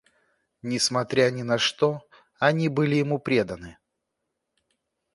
[0.63, 2.01] Несмотря ни на что,
[2.39, 3.77] они были ему преданы.